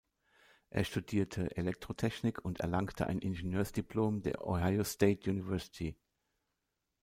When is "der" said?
4.23-4.47